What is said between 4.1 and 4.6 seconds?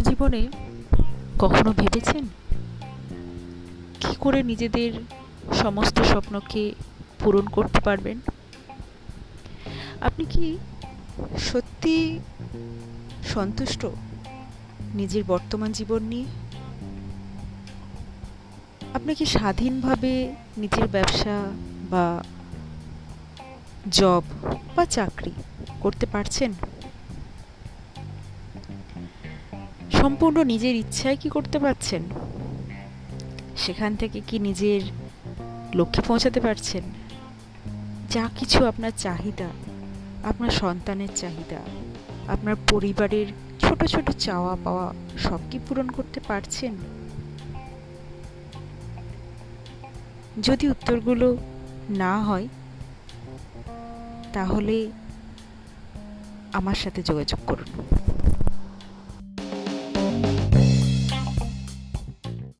করে